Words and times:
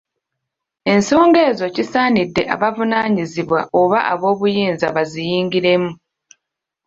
Ensonga 0.93 1.39
ezo 1.49 1.65
kisaanidde 1.75 2.43
abavunaanyizibwa 2.53 3.59
oba 3.81 3.99
ab'obuyinza 4.13 4.87
baziyingiremu. 4.95 5.91